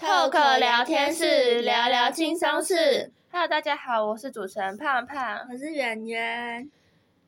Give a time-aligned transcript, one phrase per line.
[0.00, 3.12] 透口聊天室，聊聊轻松事。
[3.30, 6.70] Hello，大家好，我是主持人胖胖，我是圆圆。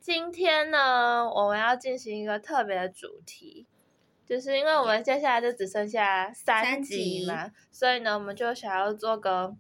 [0.01, 3.67] 今天呢，我们要进行一个特别的主题，
[4.25, 9.55] 就是因为我们接下来就只剩下三集嘛，集所以呢，我们就想要做个，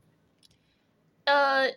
[1.24, 1.70] 呃，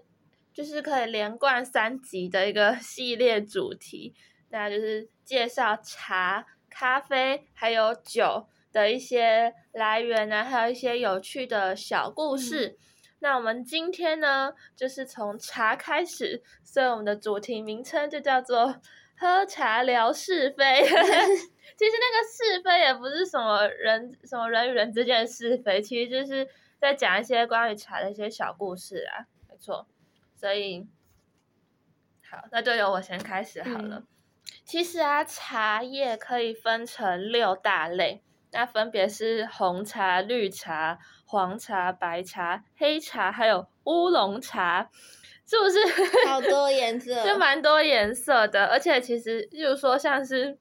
[0.54, 4.16] 就是可以连贯三集的一个系列主题，
[4.52, 6.46] 那就是介绍茶。
[6.70, 12.68] 咖啡还有酒的一些来源呢，还有一些有趣的小故事。
[12.68, 12.78] 嗯、
[13.20, 18.82] 那我们今天呢，就是从茶开始，所以我们的主题名称就叫做
[19.18, 20.84] “喝茶聊是非
[21.78, 26.46] ”。其实那个是非也不是什么人什么人与人之间的是非，其实就是
[26.78, 29.88] 在讲一些关于茶的一些小故事啊，没错。
[30.36, 30.86] 所以，
[32.30, 34.00] 好，那就由我先开始好了。
[34.00, 34.08] 嗯
[34.64, 38.24] 其实啊，茶叶可以分成六大类，
[38.58, 44.90] 那分别是红茶、绿茶、黄茶、白茶、黑茶，还有乌龙茶，
[45.46, 45.78] 是不是？
[46.26, 48.68] 好多颜 色，就蛮多颜色的。
[48.68, 50.58] 而且其实，例如说像是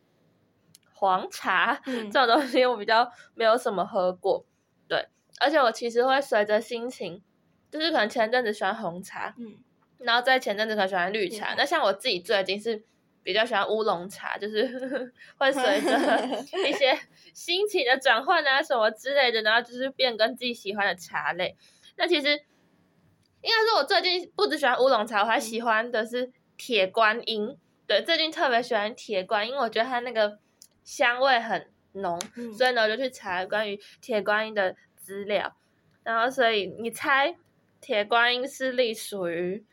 [0.93, 4.45] 黄茶、嗯、这种东西，我比较没有什么喝过。
[4.89, 5.07] 对，
[5.39, 7.23] 而且我其实会随着心情，
[7.71, 9.59] 就是可能前阵子喜欢红茶，嗯，
[9.99, 11.55] 然后在前阵子可能喜欢绿茶。
[11.55, 12.83] 嗯、那像我自己最近是。
[13.25, 14.63] 比较喜欢乌龙茶，就是
[15.39, 16.29] 会随着
[16.69, 16.97] 一些
[17.33, 21.57] 心情的转换啊什么之类的，然后就是变更自己喜欢的茶类。
[21.97, 27.57] 那其实应该说，我最近不只喜欢乌龙茶，我还喜欢的是铁观音。
[27.87, 30.39] 对，最近特别喜欢铁观音，因为我觉得它那个
[30.85, 35.57] 香味很浓，嗯、所以呢，我就去查关于铁观音的资料。
[36.03, 37.35] 然后，所以你猜
[37.81, 39.65] 铁观音是隶属于？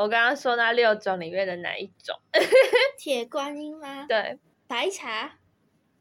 [0.00, 2.16] 我刚刚说那六种里面的哪一种？
[2.96, 4.06] 铁观音吗？
[4.08, 4.38] 对。
[4.66, 5.32] 白茶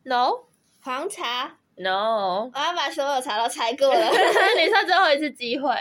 [0.04, 0.46] ？No。
[0.82, 2.50] 黄茶？No。
[2.54, 4.06] 我要把所有茶都猜过了。
[4.58, 5.76] 你猜最后一次机会。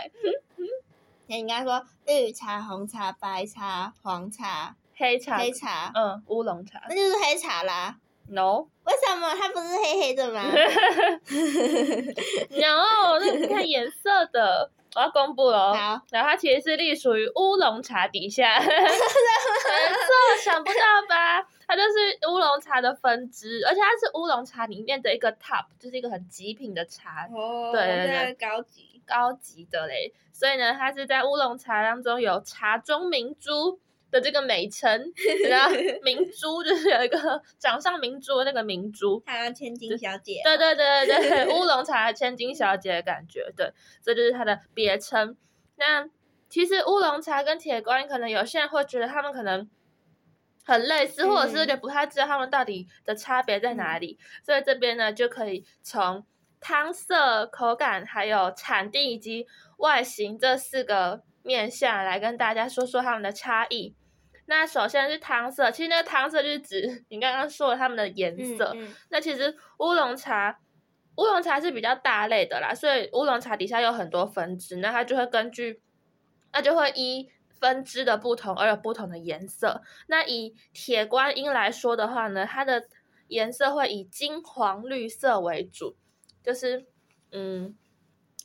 [1.27, 7.95] 你应该说绿茶、红茶、白茶、黄茶、黑茶、黑茶，嗯，乌龙茶，那就是黑茶啦。
[8.27, 8.65] No。
[8.83, 10.43] 为什么它不是黑黑的吗
[12.49, 14.71] ？No，那是看颜色的。
[14.95, 18.83] 我要公布了，好，然后它其实是隶属于乌龙茶底下， 没错，
[20.43, 21.47] 想不到吧？
[21.67, 28.87] 它就是乌龙茶的分支，而且它是乌龙茶里面的一个 top，就是一个很极品的茶，哦，对对对，高级。
[29.09, 33.79] 高级的嘞，所以呢，它是在乌龙茶当中有茶中明珠
[34.11, 35.11] 的这个美称，
[35.47, 35.71] 然后
[36.03, 43.71] 明珠就是有一个掌上明珠的那个明珠，还有千金小姐，对对对对对，乌 龙茶的千金小姐的感觉，对，
[44.03, 45.37] 这就是它的别称。
[45.77, 46.09] 那
[46.49, 49.69] 其实乌龙茶跟铁观音，可能有些人会觉得他们可能
[50.65, 56.25] 很类似，或者是有点不太知道他们到底的差别在哪里，嗯、所以这边呢就可以从
[56.59, 59.47] 汤色、口感、还有产地以及
[59.77, 63.95] 外形这四个面向来跟大家说说他们的差异。
[64.49, 68.71] 那首先是汤色，其实那个汤色就是指 你刚刚说的它们的颜色。
[68.73, 70.59] 嗯嗯、那其实乌龙茶，
[71.17, 75.79] 乌龙茶是比较大类的啦，所以乌龙茶底下有很多分支，那它就会根据，
[76.51, 79.83] 那就会依分支的不同而有不同的颜色。
[80.07, 82.87] 那以铁观音来说的话呢，它的
[83.27, 85.95] 颜色会以金黄绿色为主，
[86.43, 86.87] 就是
[87.31, 87.77] 嗯。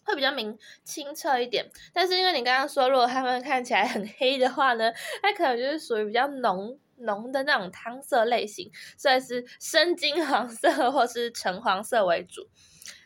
[0.04, 4.92] 会比较明清澈一点，但是因为你刚刚说，如果它们看起来很黑的话呢，
[5.22, 12.48] 它可能就是属于比较浓浓的那种汤色类型，所以是深金黄色或是橙黄色为主。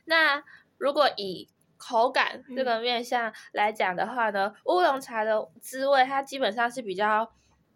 [0.05, 0.43] 那
[0.77, 7.33] 如果以口感这个面向来讲的话呢，嗯、乌龙茶的滋味它基本上是比较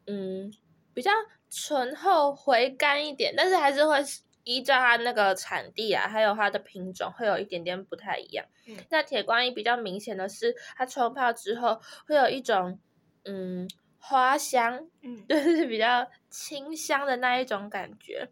[0.06, 0.52] 嗯
[0.92, 1.10] 比较
[1.48, 3.98] 醇厚回甘一点，但是还是会。
[4.44, 8.44] 依照它那个产地啊，还有它的品种，会有一点点不太一样。
[8.66, 12.78] 嗯，那铁观音比较明显的是，它冲泡之后会有一种
[13.24, 18.28] 嗯花香，嗯， 就是比较清香的那一种感觉。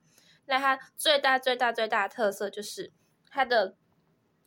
[0.47, 2.93] 那它最大最大最大的特色就是
[3.31, 3.77] 它的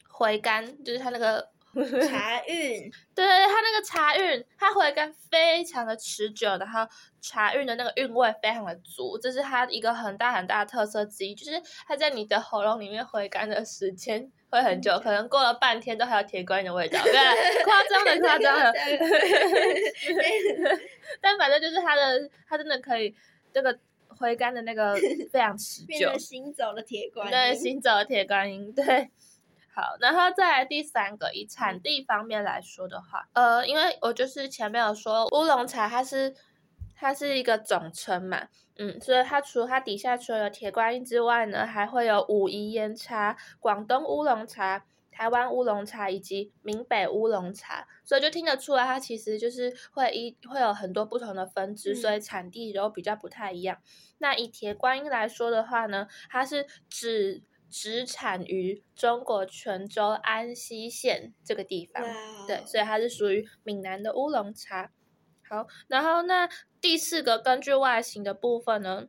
[0.10, 1.53] 回甘，就是它那个。
[2.08, 6.88] 茶韵， 对，它那个茶韵，它回甘非常的持久，然后
[7.20, 17.14] 茶韵的那个韵味非常的足，这是它一个很大很大的特色之一，就是它在你的喉咙里面回甘的时间会很久，可能过了半天都还有铁观音的味道，对，
[17.66, 18.74] 夸张的夸张的，
[21.20, 23.16] 但反正就是它的，它真的可以
[23.52, 23.76] 这个
[24.08, 24.96] 回甘的那个
[25.32, 27.10] 非常持久，行走的铁。
[27.10, 29.10] 观音，对，行走的铁观音，对。
[29.76, 36.36] 好，然后再来第三个，以产地方面来说的话，呃，因为我就是前面有说乌龙茶，它是
[36.96, 38.48] 它是一个总称嘛，
[38.78, 53.76] 嗯，所以它除了它底下除了有铁观音之外呢，还会有武夷岩茶、广东乌龙茶、台湾乌龙茶以及闽北乌龙茶，所以就听得出来，它其实就是会一会有很多不同的分支，所以产地都比较不太一样。
[53.78, 57.42] 嗯、那以铁观音来说的话呢，它是只
[57.74, 62.10] 只产于中国泉州安溪县这个地方，哇
[62.48, 64.92] 对，所以它是属于闽南的乌龙茶。
[65.50, 66.48] 好，然后那
[66.80, 69.08] 第四个根据外形的部分呢，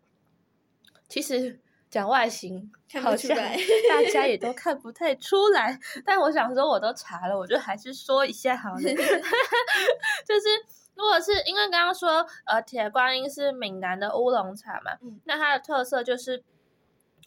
[1.06, 1.60] 其实。
[1.90, 3.36] 讲外形，好像
[3.88, 5.78] 大家也都 看不太出来。
[6.04, 8.80] 但我想说，我都查了，我就还是说一下好了。
[8.82, 10.48] 就是，
[10.96, 16.42] 如果是因为刚刚说，呃，铁观音是闽南的乌龙茶嘛，嗯、那它的特色就是，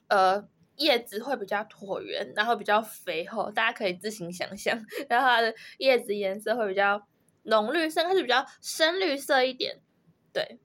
[0.10, 0.46] 呃，
[0.78, 4.84] 叶子会比较椭圆，然后比较肥厚，大家可以自行想象。
[5.10, 7.08] 然后它的叶子颜色会比较
[7.44, 9.82] 浓绿色，它是比较深绿色一点，
[10.34, 10.60] 对。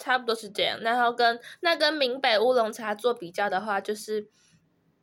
[0.00, 4.28] 差不多是这样，然后跟那跟闽北乌龙茶做比较的话，就是，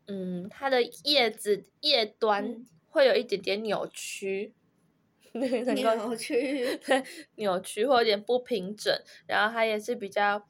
[0.08, 4.54] 嗯，它的叶子叶端会有一点点扭曲，
[5.34, 7.04] 扭曲，对，
[7.36, 8.98] 扭曲或有点不平整，
[9.28, 10.48] 然后它也是比较，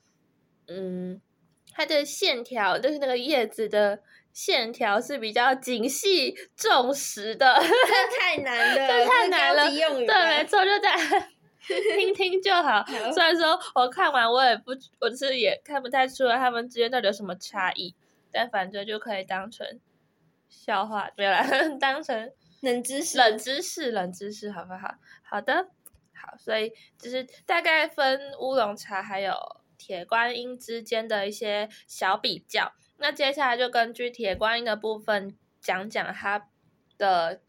[0.68, 1.20] 嗯，
[1.76, 4.00] 它的线条就是那个叶子的
[4.32, 10.96] 线条是比较精细重实的， 这太难了，这太难了，对，没错，就在。
[11.68, 14.70] 听听就好， 虽然说我看完我也不，
[15.00, 17.96] 我是也看不太出来他们之间到底有什么差异，
[18.32, 19.68] 但反正就可以当成
[20.48, 21.44] 笑话，对啦，
[21.80, 22.32] 当成
[22.62, 24.94] 冷知识，冷知识，冷知识，好不好？
[25.24, 25.70] 好的，
[26.14, 29.34] 好，所以就是大概分乌龙茶还有
[29.86, 32.74] 铁观音之间的一些小比较。
[32.98, 36.50] 那接下来就根据铁观音的部分讲讲它
[36.98, 37.42] 的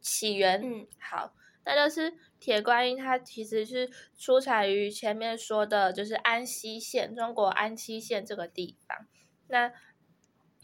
[0.00, 0.60] 起源。
[0.60, 2.14] 嗯，好，那就是。
[2.42, 3.88] 铁观音它其实是
[4.18, 9.06] 出产于前面说的，就是安溪县，中国安溪县这个地方。
[9.46, 9.70] 那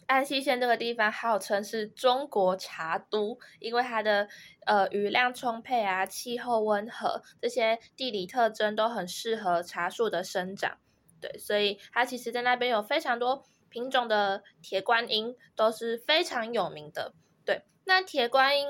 [0.06, 4.29] 安溪县这个地方号称是中国茶都，因为它的
[4.67, 10.79] 呃雨量充沛啊，气候温和，这些地理特征都很适合茶树的生长。
[11.20, 17.12] 对，所以它其实在那边有非常多品种的铁观音，都是非常有名的。
[17.44, 18.67] 对，那铁观音。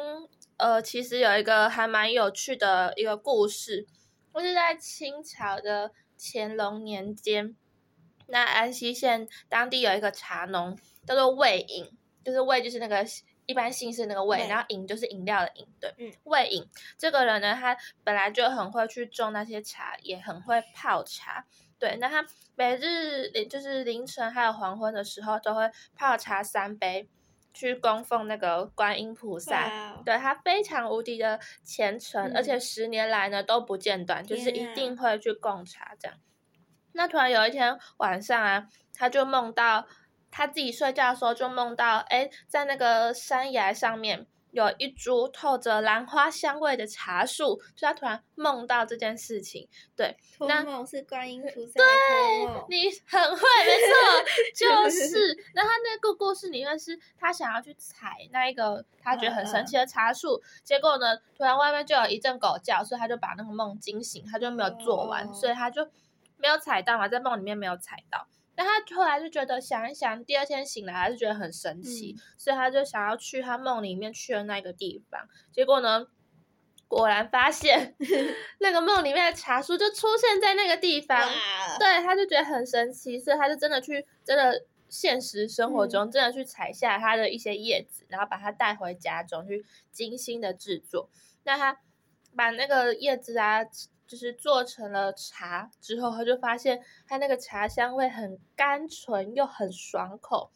[0.58, 3.86] 呃，其实有一个还蛮有趣的一个故事，
[4.34, 7.54] 就是在清朝的乾隆年间，
[8.26, 13.06] 那安溪县当地有一个茶农叫做魏颖，就是魏就是那个
[13.46, 21.46] 一般姓氏那个魏，然后颖就是饮料的饮，对，嗯，魏颖这个人呢，他本来就很会去种那些茶，也很会泡茶，
[21.78, 27.08] 对，那他每日就是凌晨还有黄昏的时候都会泡茶三杯。
[27.54, 30.04] 去供奉那个观音菩萨，Wow.
[30.04, 36.16] 对，他非常无敌的虔诚，嗯、而且十年来呢都不间断，就是一定会去供茶这样。
[36.92, 39.88] 那突然有一天晚上啊，他就梦到
[40.30, 44.26] 他自己睡觉的时候就梦到，哎，在那个山崖上面。
[44.50, 51.86] 有一株透着兰花香味的茶树，就他突然梦到这件事情，对，那梦是观音菩萨，对，
[52.68, 55.36] 你很会，没错，就是。
[55.54, 65.86] 那他那个故事里面是他想要去采那一个他觉得很神奇的茶树，嗯嗯、结果呢，突然外面就有一阵狗叫，所以他就把那个梦惊醒，他就没有做完，哦、所以他就
[66.36, 68.26] 没有采到嘛，在梦里面没有采到。
[68.58, 75.28] 但他后来就觉得想一想，第二天醒来还是觉得很神奇，嗯、所以他就想要去他梦里面去的那个地方。
[75.52, 76.08] 结果呢，
[76.88, 77.94] 果然发现
[78.58, 81.20] 那个梦里面的茶树就出现在那个地方。
[81.20, 91.08] 哇对，他就觉得很神奇，所以他就真的去，真的现实生活中真的去采下他的一些叶子，嗯、然后把它带回家中去精心的制作。
[91.44, 91.78] 那他
[92.34, 93.64] 把那个叶子啊。
[94.08, 100.50] 就是做成了茶之后，他就发现它那个茶香味很甘醇又很爽口，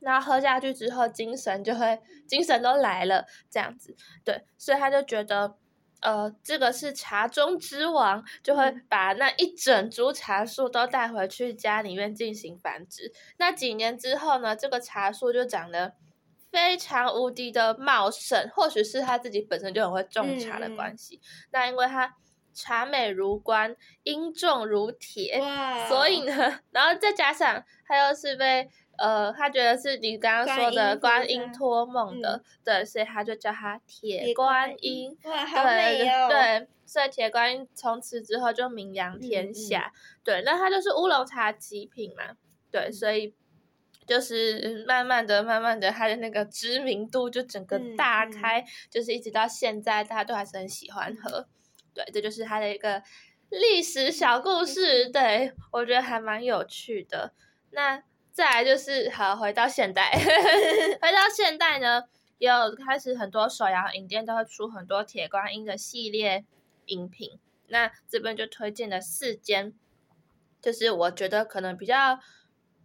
[0.00, 5.54] 然后喝下去之后精神就会精神都来了这样子，对，所以他就觉得，
[6.00, 13.12] 呃，这个是茶中之王，就会把那一整株茶树都带回去家里面进行繁殖。
[13.36, 15.94] 那几年之后呢，这个茶树就长得
[16.50, 21.22] 非常无敌的茂盛，或许是他自己本身就很会种茶的关系，嗯、
[21.52, 22.16] 那因为他。
[22.52, 28.68] 茶美如观，音重如铁，哇所以呢，然后再加上他又是被
[28.98, 35.16] 呃，他觉得是你刚刚说的观音托梦的，嗯、对，所以他就叫他铁观音。
[35.24, 36.28] 哇，好美哦！
[36.28, 39.90] 对，所以铁观音从此之后就名扬天下。
[39.92, 42.36] 嗯嗯对，那它就是乌龙茶极品嘛，
[42.70, 43.34] 对，所以
[44.06, 51.48] 就是慢慢的、慢慢的，它的那个知名度就整个大开，嗯嗯就是一直到现在，大家都还是很喜欢喝。
[51.94, 53.02] 对，这就是它的一个
[53.50, 55.08] 历史小故事。
[55.10, 57.32] 对，我觉得还蛮有趣的。
[57.70, 60.10] 那再来就是，好，回到现代，
[61.00, 62.04] 回到现代呢，
[62.38, 66.44] 也有开始很多手摇饮店都会出很多铁观音的系列
[66.86, 67.38] 饮品。
[67.68, 69.74] 那这边就推荐了四间，
[70.60, 72.18] 就是我觉得可能比较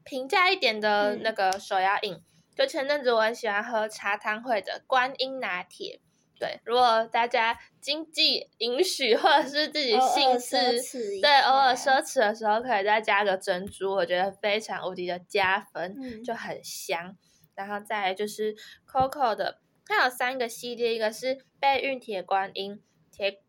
[0.04, 2.14] 平价一点的那个手摇饮。
[2.14, 2.24] 嗯、
[2.56, 6.00] 就前阵子我很喜欢喝茶汤会的观音拿铁。
[6.40, 10.80] 对，如果大家经济允许或者是自己兴致，
[11.20, 17.18] 对，偶尔奢侈的时候可以再加个珍珠，我觉得非常无敌的加分，嗯、就很香。
[17.56, 18.56] 然后再来就是
[18.88, 23.42] COCO 的，它有三个系列，一个是备孕铁观音、铁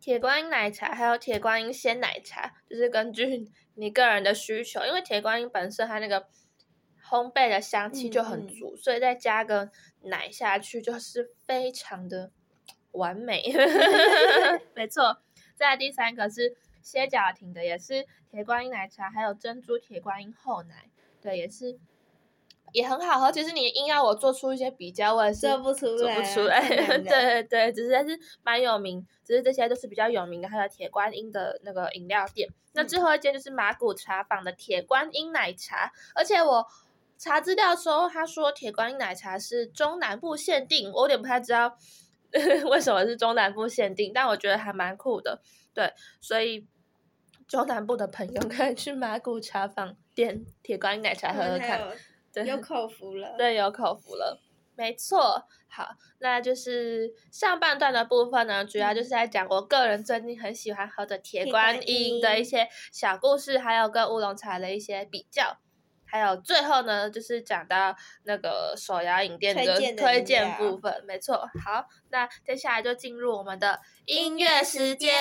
[0.00, 6.28] 铁观音奶茶，还有铁观音鲜奶茶，就是根据 你个人的需求，因为铁观音本身它那个
[7.10, 9.70] 烘焙的香气就很足，所以再加个。
[10.02, 12.30] 奶下去就是非常的
[12.92, 13.52] 完美，
[14.74, 15.18] 没错。
[15.56, 20.88] 再来第三个是歇脚亭的，也是铁观音奶茶，还有珍珠铁观音厚奶，
[21.20, 21.78] 对，也是
[22.72, 23.32] 也很好喝。
[23.32, 26.60] 其实你硬要我做出一些比较，我也是做不出来，做不出来。
[26.68, 32.48] 对对对，只是还是蛮有名，只是这些都是比较有名的，还有铁观音的那个饮料店。
[32.72, 36.66] 那最后一间就是马古茶坊的铁观音奶茶，而且我。
[37.18, 41.76] 查资料的时候，他说铁观音奶茶是中南部限定，我有点不太知道
[42.70, 45.42] 为什么是中南部限定，但我觉得还蛮酷的。
[45.74, 46.66] 对，所以
[47.46, 51.80] 中南部的朋友可以去麻古茶坊点铁观音奶茶喝喝看。
[51.80, 51.86] 有
[52.32, 53.34] 对，有 口福了。
[53.36, 54.40] 对，有口福了，
[54.76, 55.44] 没错。
[55.66, 55.88] 好，
[56.20, 65.58] 那就是上半段的部分呢，主要就是在讲我个人最近很喜欢喝的铁观音的一些小故事，还有跟乌龙茶的一些比较。
[66.10, 71.48] 还有最后呢，就是讲到那个手摇影店的推荐部分，没错。
[71.64, 75.14] 好，那接下来就进入我们的音乐时间。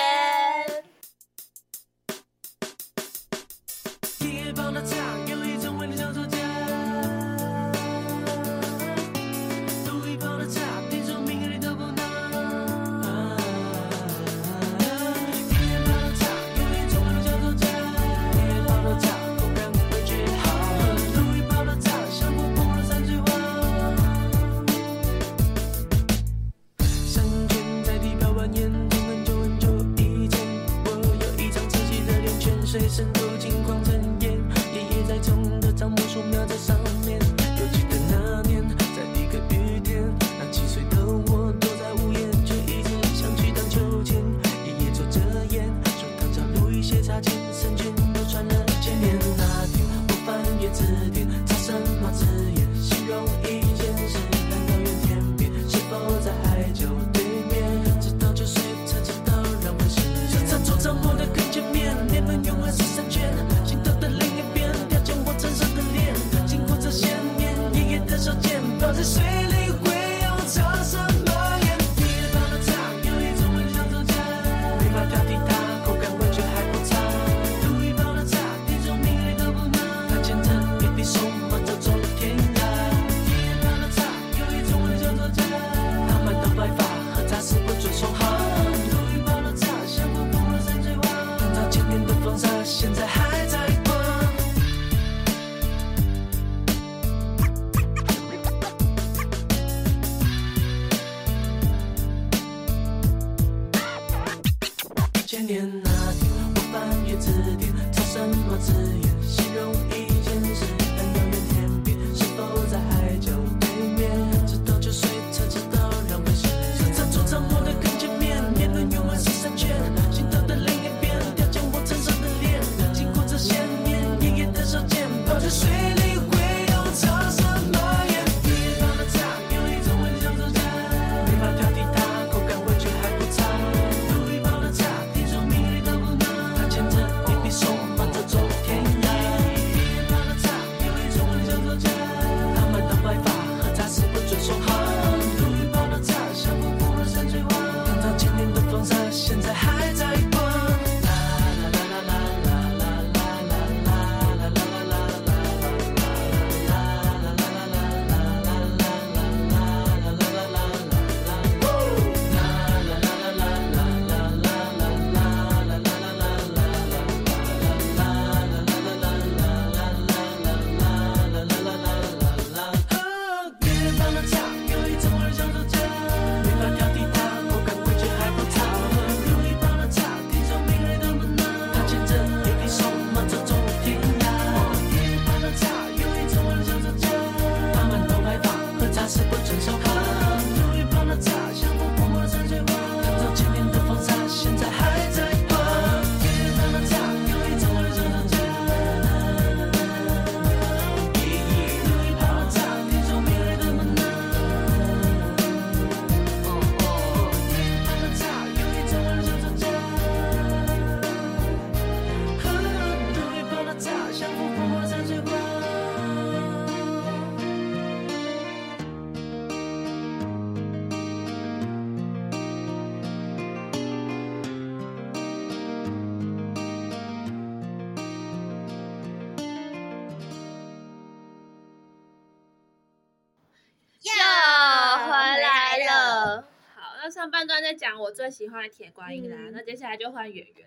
[238.08, 240.66] 我最喜欢的铁观音啦，嗯、那接下来就换圆圆。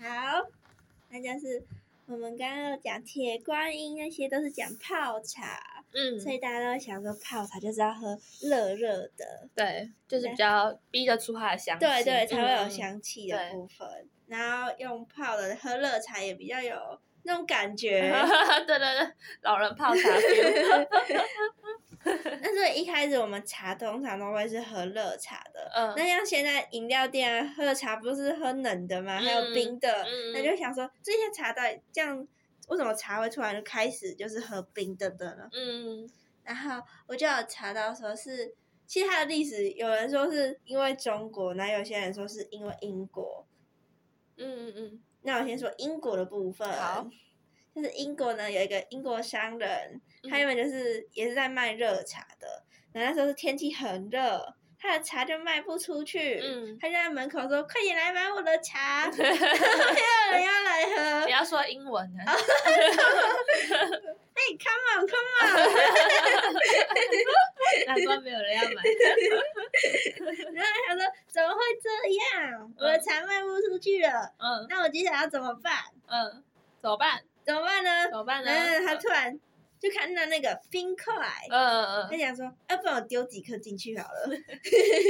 [0.00, 0.44] 好，
[1.10, 1.62] 那就是
[2.06, 13.86] 我们刚刚讲铁观音那些都是讲泡茶，嗯，所以大家都想说泡茶就是要喝热热的，对，就是比较逼得出它的香气，对对，才会有香气的部分。
[13.88, 18.10] 嗯、然后用泡的喝热茶也比较有那种感觉，
[18.66, 19.12] 对对对，
[19.42, 20.00] 老人泡茶。
[22.42, 29.20] 但是一开始我们茶通常都会是喝热茶的，嗯，那像现在饮料店喝茶不是喝冷的吗？
[29.20, 32.26] 嗯、还有冰的，嗯、那就想说这些茶到底这样，
[32.68, 35.48] 为什么茶会突然就开始就是喝冰的的呢？
[35.52, 36.10] 嗯，
[36.42, 38.52] 然后我就有查到说是，
[38.86, 43.46] 其实它的历史有人说是因为中国，那有些人说是因为英国，
[44.36, 47.08] 嗯嗯嗯，那我先说英国的部分，好，
[47.74, 50.00] 就是英国呢有一个英国商人。
[50.30, 52.62] 他原本就是也是在卖热茶的，
[52.92, 59.34] 然后那时候是天气很热，他的茶就卖不出去，嗯，他就在门口说：“快点来买我的茶， 没有
[60.32, 62.34] 人要来喝。”不要说英文啊！
[64.34, 65.44] 哎，Come on，Come on！
[67.86, 68.82] 难怪没有人要买。
[70.52, 71.90] 然后他说：“怎么会这
[72.40, 72.72] 样？
[72.78, 75.74] 我的茶卖不出去了。”嗯，那我接下来要怎么办？
[76.08, 76.42] 嗯，
[76.80, 77.22] 怎么办？
[77.44, 78.08] 怎么办呢？
[78.10, 78.50] 怎么办呢？
[78.50, 79.38] 嗯，他突然。
[79.82, 81.12] 就看到那个冰块，
[81.50, 84.30] 嗯嗯嗯，他想说，要、啊、不然我丢几颗进去好了。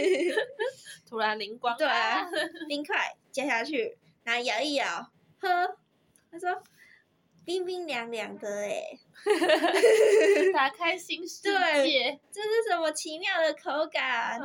[1.07, 2.27] 突然灵光，对啊，
[2.67, 5.77] 冰块加下去，然后摇一摇，喝。
[6.31, 6.63] 他说，
[7.45, 8.99] 冰冰凉凉的哎，
[10.55, 14.41] 打开新世界，对，这是什么奇妙的口感？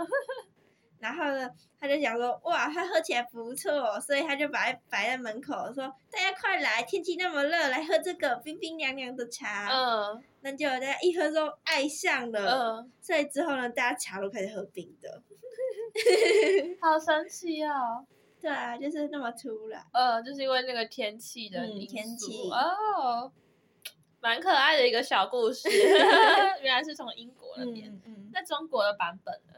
[0.99, 9.69] 然后呢，他就想说，哇，他喝起来不错，所以他就把它摆在门口，说大家快来，天气那么热，来喝这个冰冰凉凉的茶。
[9.71, 12.81] 嗯，那就大家一喝之后爱上了。
[12.81, 15.21] 嗯，所以之后呢，大家茶都开始喝冰的。
[16.81, 18.05] 好神奇哦！
[18.39, 19.83] 对啊，就是那么突然。
[19.93, 23.31] 呃、嗯，就是因为那个天气的嗯、天气哦，
[24.19, 25.67] 蛮可爱的一个小故事。
[26.61, 29.53] 原来是从英国那边，嗯嗯，那中国的版本呢？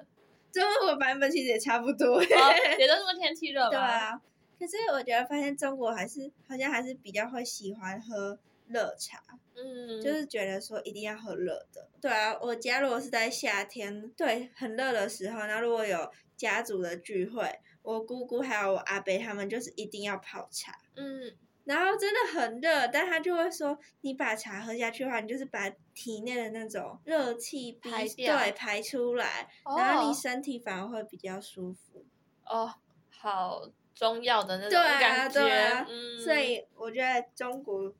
[0.52, 2.24] 中国版本其实也差不多，哦，
[2.80, 3.70] 也都是因为天气热嘛。
[3.70, 4.22] 对啊，
[4.60, 9.22] 可是我觉得发现中国还是好像还是比较会喜欢喝热茶，
[9.56, 11.88] 嗯，就是觉得说一定要喝热的。
[12.02, 21.34] 对啊，我家如果是在夏天，对，很热的时候，那如果有家族的聚会，我姑姑还有我阿伯他们就是一定要泡茶，嗯。
[21.70, 32.04] 然后真的很热，但他就会说，你把茶喝下去的话，你就是把体内的那种热气排掉，对，排出来，哦、然后你身体反而会比较舒服。
[32.44, 32.74] 哦，
[33.12, 35.42] 好中药的那种感觉。
[35.42, 35.86] 对啊，对啊。
[35.88, 37.92] 嗯、所以我觉得中国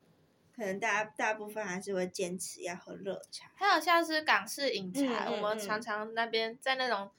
[0.56, 3.52] 可能大家大部分还是会坚持要喝热茶。
[3.54, 7.12] 还有像是港式饮茶，嗯、我们常常那边在那种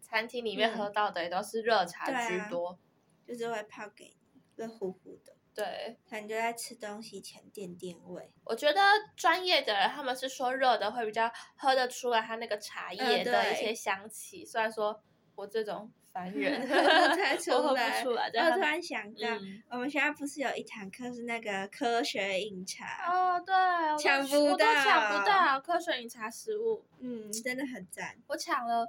[0.00, 2.78] 餐厅里面喝到的也都是热茶居多，啊、
[3.26, 5.32] 就是会泡给你，热乎乎的。
[5.56, 8.30] 对，他就在吃东西前垫垫胃。
[8.44, 8.80] 我觉得
[9.16, 15.02] 专业的人他们是说热的会比较喝得出来它那个茶叶的一些香气，呃、虽然说
[15.34, 16.74] 我这种凡人 喝
[17.16, 17.56] 才出来。
[17.56, 18.26] 我喝不出来。
[18.26, 23.10] 我突然想到，嗯、我们学校不是有一堂课是那个科学饮茶？
[23.10, 23.54] 哦，对，
[23.98, 26.84] 抢不到，抢不到科学饮茶食物。
[26.98, 28.18] 嗯，真的很赞。
[28.26, 28.86] 我抢了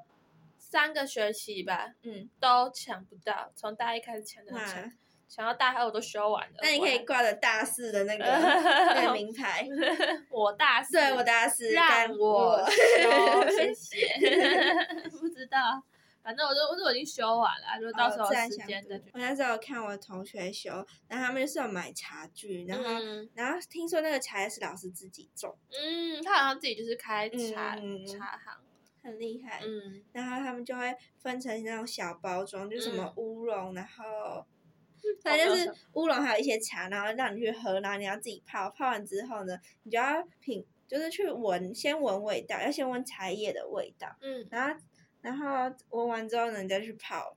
[0.58, 4.92] 三个学期吧，嗯，都抢不到，从大一开始抢到抢。
[5.28, 8.24] 想要大二我都修完了，那你可以挂着大四的那个
[8.96, 9.68] 那个名牌。
[10.32, 14.08] 我大四，对，我大四，让我修， 谢谢。
[15.20, 15.84] 不知道，
[16.24, 19.06] 反正我都我都已经修完了，就到时候时间再去。
[19.14, 20.72] 我那时候看我同学修，
[21.10, 22.84] 然后他们就是有买茶具，然后
[23.36, 28.58] 然后听说那个茶叶是老师自己种，嗯，他好像自己就是开茶茶行，
[29.04, 34.46] 很厉害，嗯，然后他们就会分成那种小包装，就什么乌龙，然后。
[35.24, 38.70] 反正就是乌龙，还有一些茶，然后让你去喝，然后你要自己泡。
[38.70, 44.08] 泡完之后呢，你就要品，就是去闻，先闻味道，要先闻茶叶的味道。
[44.22, 44.48] 嗯。
[44.50, 44.82] 然后，
[45.22, 47.36] 然后闻完之后呢，你再去泡，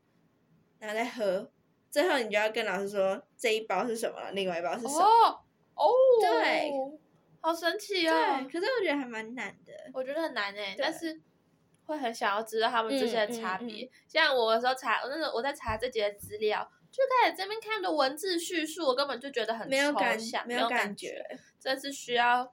[0.78, 1.50] 然后再喝。
[1.90, 5.00] 最后你就要跟老师说这一包是什么，另外一包是什么。
[5.00, 5.40] 哦。
[5.74, 5.90] 哦。
[6.20, 6.70] 对。
[7.40, 8.12] 好神奇哦。
[8.12, 8.44] 对。
[8.48, 9.72] 可是我觉得还蛮难的。
[9.92, 11.20] 我觉得很难诶，对但是
[11.86, 13.84] 会很想要知道他们这些差别。
[13.84, 16.70] 嗯嗯嗯、像我有时候查，我那时候我在查这节资料。
[16.90, 21.24] 就开始这边看的文字叙述，我根本就觉得很抽象，没有感觉。
[21.58, 22.52] 这是需要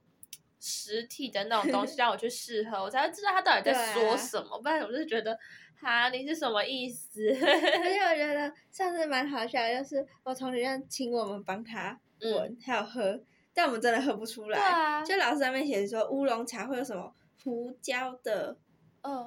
[0.60, 4.56] 实体的那种东西 让我去试喝，我才会知道他到底在说什么。
[4.56, 5.38] 啊、不然我就是觉得，
[5.80, 7.30] 哈，你是什么意思？
[7.30, 13.20] 而且我觉得 上次蛮好笑，就是我同学要请我们帮他闻，嗯、还有喝，
[13.54, 14.60] 但我们真的喝不出来。
[14.60, 18.58] 啊、就老师上面写说乌龙茶会有什么胡椒的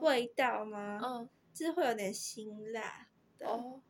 [0.03, 1.01] 味道吗？
[1.03, 3.07] 嗯，就是会有点辛辣。
[3.39, 3.47] 的。
[3.47, 3.81] 哦，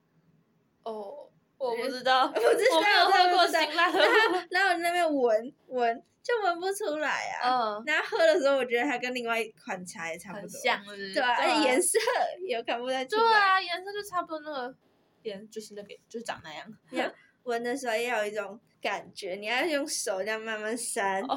[0.82, 3.98] 哦，我不知道，不知道，我没有喝过辛辣的。
[4.00, 7.76] 然后，然后那边闻闻就闻不出来啊。
[7.76, 7.82] 嗯。
[7.86, 10.48] 然后喝的时候，我觉得它跟另外一款茶也差不多。
[10.62, 11.98] 对啊，而且颜色
[12.46, 13.22] 也看不太出来。
[13.22, 14.74] 对啊，颜色就差不多那个，
[15.22, 17.12] 颜就是那个，就是长那样。
[17.44, 21.22] 闻的时候要有一种感觉，你要用手这样慢慢扇。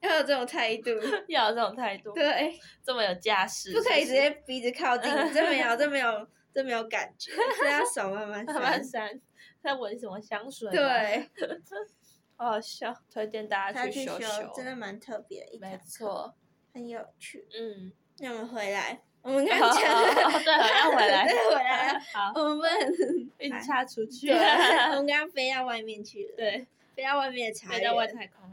[0.00, 0.90] 要有这种态度，
[1.28, 9.20] 要有这种态度，对，这么有架势，不可以直接鼻子靠近，这没有，这没有，这没有感觉，是要手慢慢 慢慢扇。
[9.62, 10.70] 在闻什么香水？
[10.70, 11.28] 对，
[12.36, 16.34] 好好笑，推荐大家去修修，真的蛮特别的，没错，
[16.72, 17.46] 很有趣。
[17.52, 26.66] 嗯，那我们回来，我们 刚讲，对，要回来，对回来，好，我们不能一直插出去，我们刚刚飞到外面去了，对。
[26.96, 28.52] 飞到外面的茶，飞到外太空了。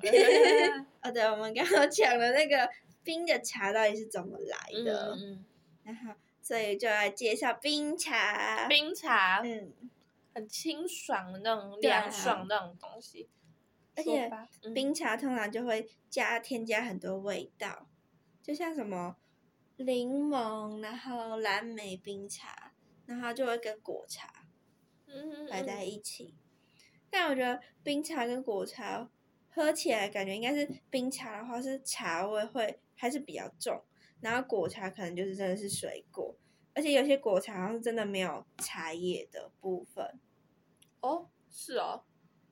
[1.02, 2.70] 哦，对，我们刚刚讲了那个
[3.04, 5.16] 冰的茶到底是怎么来的？
[5.16, 5.46] 嗯嗯。
[5.84, 6.14] 然后，
[6.48, 8.70] 所以就来介绍冰茶。
[8.70, 9.74] 冰茶，嗯，
[10.34, 13.28] 很清爽的那种凉爽那种东西。
[13.98, 14.32] 而且，
[14.74, 17.90] 冰茶通常就会加添加很多味道，
[18.42, 19.18] 就像什么
[19.76, 22.72] 柠檬，然后蓝莓冰茶，
[23.06, 24.46] 然后就会跟果茶，
[25.08, 26.34] 嗯，摆在一起。
[27.10, 29.10] 但我觉得冰茶跟果茶
[29.50, 33.84] 喝起来感觉应该是冰茶的话是茶味会还是比较重，
[34.22, 36.36] 然后果茶可能就是真的是水果，
[36.74, 40.20] 而且有些果茶好像是真的没有茶叶的部分。
[41.02, 42.04] 哦，是哦，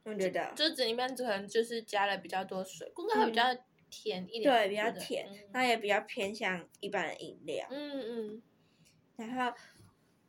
[0.03, 7.67] 我觉得就这里面可能就是加了比较多水果，应该会比较甜一点，对，比较甜，那、嗯、也比较偏向一般的饮料。
[7.69, 8.41] 嗯嗯，
[9.15, 9.57] 然后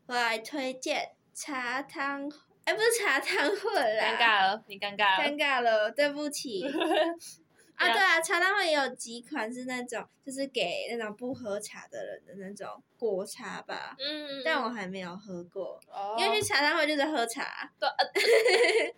[0.07, 2.31] 我来推荐茶汤。
[2.65, 4.05] 哎，不是茶汤混啦！
[4.05, 5.25] 尴尬了，你尴尬了。
[5.25, 6.65] 尴尬了，对不起。
[7.77, 13.95] 啊，对啊，茶汤会也有几款是那种，就是给那种不喝茶的人的那种果茶吧。
[13.99, 14.43] 嗯。
[14.45, 17.71] 但我还没有喝过，哦、因为去茶汤会就是喝茶。
[17.79, 17.89] 对。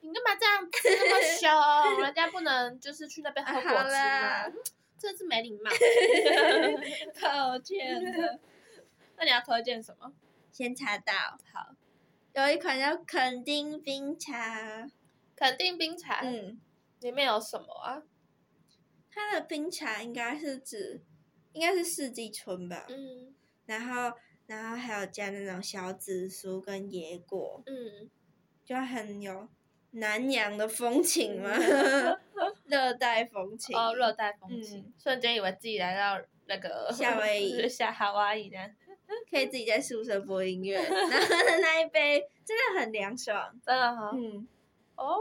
[0.00, 1.20] 你干嘛这样子那么
[1.94, 2.02] 凶？
[2.04, 3.96] 人家不能就是去那边喝果汁吗？
[3.96, 4.52] 啊、
[4.98, 5.70] 真是没礼貌。
[7.22, 8.38] 抱歉的。
[9.16, 10.12] 那你要推荐什么？
[10.52, 11.12] 先查到。
[11.52, 11.74] 好。
[12.34, 14.86] 有一款叫肯丁冰茶，
[15.36, 16.60] 肯定冰茶，嗯，
[17.04, 18.02] 里面有什么啊？
[19.10, 21.02] 它的冰茶应该是指，
[21.52, 23.34] 应该是四季春吧，嗯，
[23.66, 28.08] 然后，然后还有加那种小紫苏跟野果，嗯，
[28.64, 29.46] 就很有
[29.90, 31.50] 南洋的风情嘛，
[32.64, 38.56] 热带风情，哦，热带风情，瞬间以为自己来到那个夏威夷， 夏哈哇伊的。
[39.30, 44.10] 可以自己在宿舍播音乐，然后的那一杯真的很凉爽，真的哈。
[44.14, 44.48] 嗯，
[44.96, 45.18] 哦，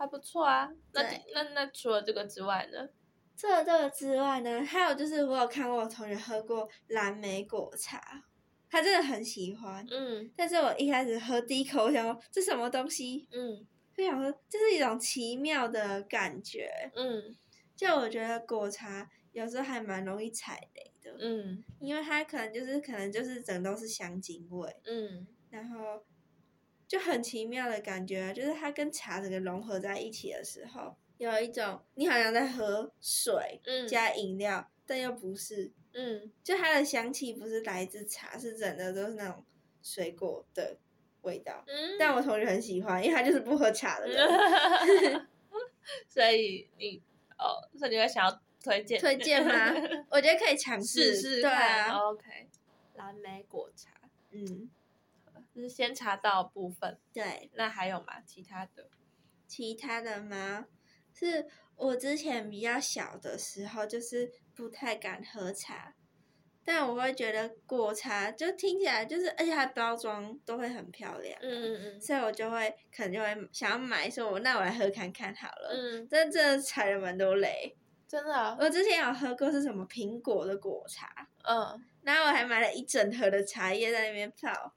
[0.00, 0.66] 还不错啊。
[0.94, 1.02] 那
[1.34, 2.88] 那那除了这个之外呢？
[3.36, 8.24] 除了这个之外呢，还有就是我有看过我同学喝过蓝莓果茶，
[8.70, 9.86] 他真的很喜欢。
[9.90, 10.32] 嗯。
[10.34, 13.28] 但是我一开始喝第一口，我想说这什么东西？
[13.30, 13.66] 嗯。
[13.94, 16.70] 就想说这是一种奇妙的感觉。
[16.96, 17.36] 嗯。
[17.76, 21.14] 就我觉得果茶有时候还蛮容易踩雷的。
[21.18, 26.02] 嗯，因为它可能就是可能就是整都是香精味，嗯，然后
[26.90, 39.44] 就很奇妙的感觉，就是它跟茶整个融合在一起的时候，有一种你好像在喝水，嗯，加饮料，但又不是，嗯，就它的香气不是来自茶，是整的都是那种
[39.80, 40.76] 水果的
[41.22, 44.26] 味道，嗯，但我同学很喜欢，因为他就是不喝茶的人，
[46.08, 47.00] 所以你
[47.38, 48.42] 哦，所以你会想要。
[48.62, 49.72] 推荐推荐吗？
[50.12, 51.50] 我觉得可以尝试试试看。
[51.50, 52.24] 对啊，OK。
[52.96, 53.88] 蓝莓果茶，
[54.32, 54.68] 嗯，
[55.54, 56.98] 这是先查到部分。
[57.12, 58.20] 对，那还有吗？
[58.26, 58.88] 其他的？
[59.46, 60.66] 其他的吗？
[61.12, 65.94] 是我之前比较小的时候，就是不太敢喝茶，
[66.64, 75.70] 但我会觉得果茶就听起来就是，而且它包装都会很漂亮，嗯嗯嗯，所以我就会可能就会想要买，说我那我来喝看看好了。
[75.72, 77.76] 嗯，但真的踩了蛮多雷。
[78.06, 84.74] 真的、啊，我之前有喝过是什么苹果的果茶，嗯，然后我还买了一整盒的茶叶在那边泡，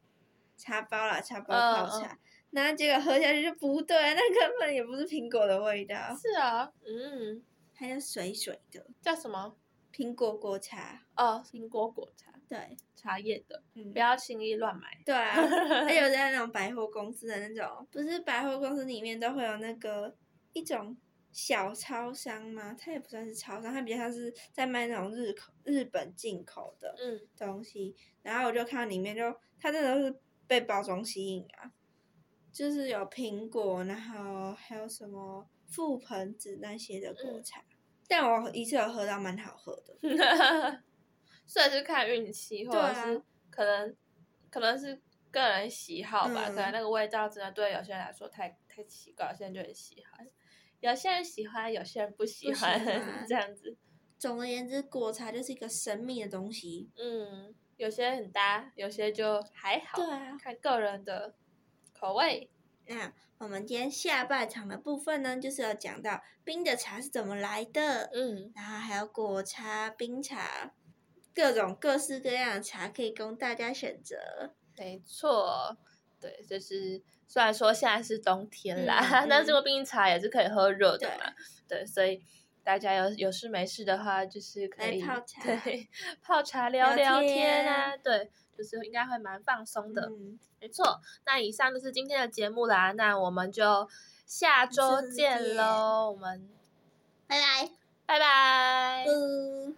[0.63, 2.17] 茶包啦，茶包泡茶，
[2.51, 5.95] 然后结果喝下去就不对，那根本也不是苹果的味道。
[6.15, 9.57] 是啊，嗯，还有水水的，叫什么？
[9.93, 11.03] 苹果果茶。
[11.17, 14.87] 哦，苹果果茶，对，茶叶的，嗯，不要轻易乱买。
[15.05, 15.33] 对啊，
[15.85, 20.15] 还有在那种百货公司的那种，不是百货公司里面都会有那个
[20.53, 20.95] 一种。
[21.35, 22.75] 小超商吗？
[22.79, 26.95] 它也不算是超商，它比较像是在卖那种日口日本进口的
[27.35, 27.95] 东西。
[27.97, 30.15] 嗯、然后我就看到里面就，它真的是
[30.47, 31.71] 被包装吸引啊，
[32.51, 37.59] 就是有苹果，然后还有什么覆盆子那些的果茶。
[37.61, 37.77] 嗯、
[38.07, 39.97] 但我一次有喝到蛮好喝的，
[41.45, 43.95] 虽然是看运气，或者是可能
[44.49, 45.01] 可能是
[45.31, 50.27] 个人喜好吧，嗯、可能那个味道真的对有些人来说太太奇怪，有些人就很喜欢，
[50.79, 53.75] 有些人喜欢，有些人不喜欢，喜 欢这样子。
[54.19, 56.89] 总而言之，果茶就是一个神秘的东西。
[56.95, 61.35] 嗯，有些很搭，有些就还好，对啊，看个人的
[61.93, 62.49] 口味。
[62.85, 70.73] 那我们今天下半场的部分呢，就是要讲到冰的茶是怎么来的，嗯，然后还有果茶、冰茶，
[71.33, 74.53] 各种各式各样的茶可以供大家选择。
[74.77, 75.77] 没错，
[76.19, 81.33] 对，就是虽然说现在是冬天啦，嗯嗯、 但是这个冰茶也是可以喝热的嘛，
[81.67, 82.21] 对，对，所以
[82.63, 85.87] 大家有有事没事的话，就是可以泡茶，对，
[86.21, 88.31] 泡茶聊聊天啊，天对。
[88.55, 91.01] 就是应该会蛮放松的，嗯、没错。
[91.25, 93.89] 那以上就是今天的节目啦，那我们就
[94.27, 96.47] 下周见喽，我们
[97.25, 97.71] 拜拜，
[98.05, 99.05] 拜拜。
[99.07, 99.75] 嗯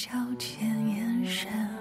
[0.00, 1.79] 交浅眼神。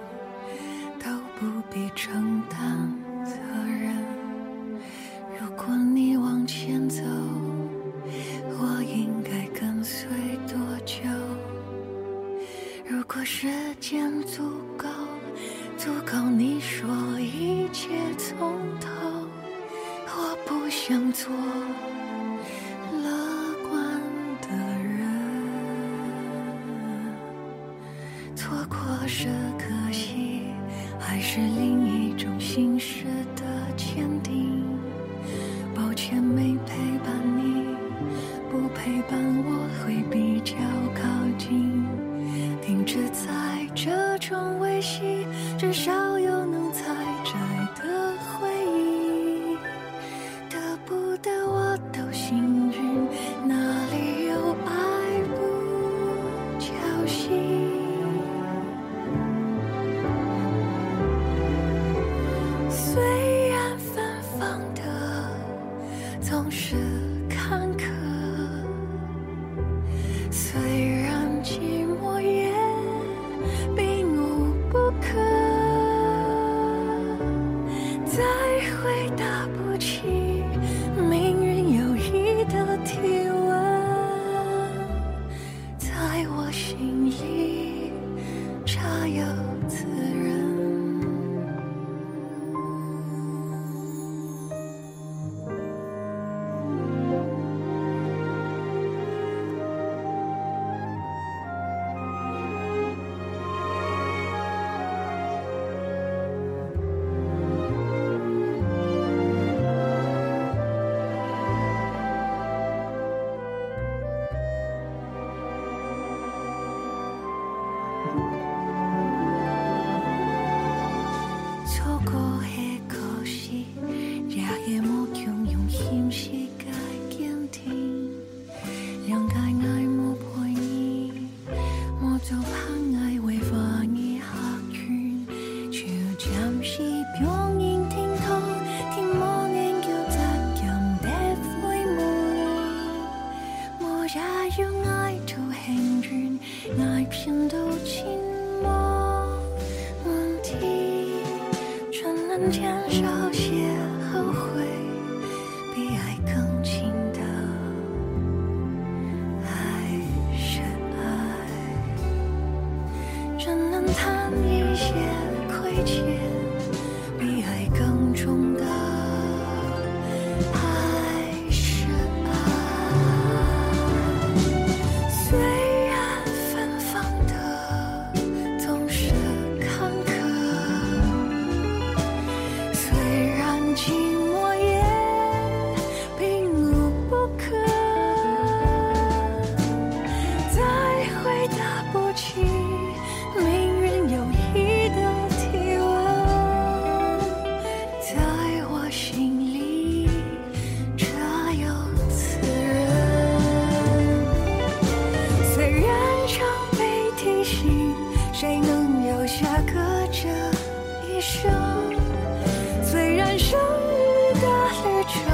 [215.20, 215.28] 生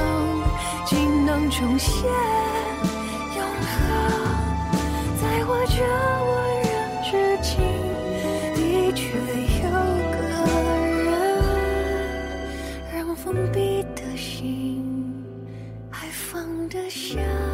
[0.84, 2.06] 竟能重写
[3.36, 3.74] 永恒
[5.20, 5.76] 在我这
[6.30, 6.72] 万人
[7.02, 7.10] 之
[7.42, 7.50] 境
[8.54, 8.58] 的
[8.92, 9.04] 确
[9.62, 9.66] 有
[10.12, 10.16] 个
[11.04, 11.06] 人
[12.94, 14.84] 让封闭的心
[15.90, 17.45] 还放得下。